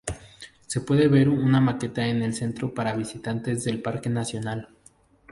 Se 0.65 0.81
puede 0.81 1.07
ver 1.07 1.29
una 1.29 1.61
maqueta 1.61 2.07
en 2.07 2.23
el 2.23 2.33
centro 2.33 2.73
para 2.73 2.95
visitantes 2.95 3.63
del 3.65 3.83
Parque 3.83 4.09
Nacional. 4.09 4.69